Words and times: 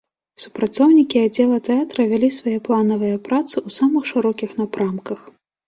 Супрацоўнікі 0.43 1.21
аддзела 1.25 1.57
тэатра 1.67 2.01
вялі 2.15 2.29
свае 2.39 2.55
планавыя 2.69 3.21
працы 3.29 3.55
ў 3.55 3.69
самых 3.79 4.03
шырокіх 4.15 4.51
напрамках. 4.65 5.19